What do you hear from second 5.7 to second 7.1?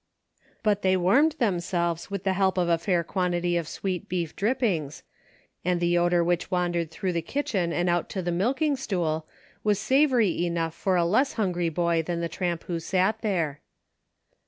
the odor which wandered